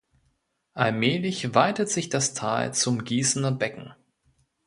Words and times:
Allmählich 0.73 1.53
weitet 1.53 1.87
sich 1.89 2.09
das 2.09 2.33
Tal 2.33 2.73
zum 2.73 3.03
"Gießener 3.03 3.51
Becken". 3.51 3.93